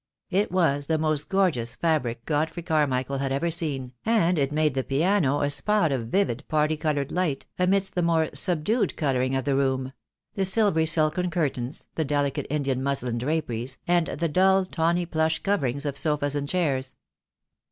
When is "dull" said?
14.27-14.65